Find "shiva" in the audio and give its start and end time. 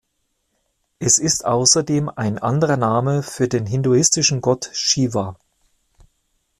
4.73-5.37